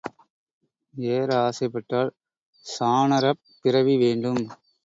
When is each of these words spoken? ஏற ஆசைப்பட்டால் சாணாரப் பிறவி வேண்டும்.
ஏற 0.93 1.29
ஆசைப்பட்டால் 1.41 2.11
சாணாரப் 2.65 3.43
பிறவி 3.61 3.95
வேண்டும். 3.97 4.43